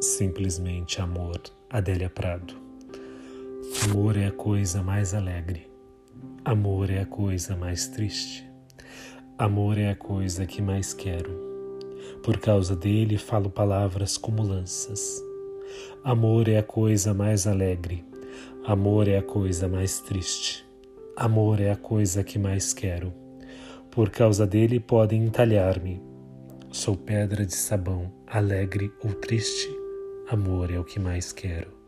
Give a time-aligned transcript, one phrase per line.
[0.00, 1.38] Simplesmente amor,
[1.68, 2.54] Adélia Prado.
[3.84, 5.70] Amor é a coisa mais alegre.
[6.42, 8.50] Amor é a coisa mais triste.
[9.36, 11.30] Amor é a coisa que mais quero.
[12.22, 15.22] Por causa dele falo palavras como lanças.
[16.02, 18.02] Amor é a coisa mais alegre.
[18.64, 20.66] Amor é a coisa mais triste.
[21.14, 23.12] Amor é a coisa que mais quero.
[23.90, 26.00] Por causa dele podem entalhar-me.
[26.70, 29.79] Sou pedra de sabão, alegre ou triste.
[30.32, 31.79] Amor é o que mais quero.